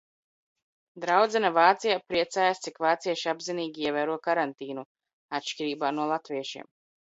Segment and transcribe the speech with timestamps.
[1.03, 4.89] Draudzene Vācijā priecājas, cik vācieši apzinīgi ievēro karantīnu,
[5.43, 6.71] atšķirībā no latviešiem.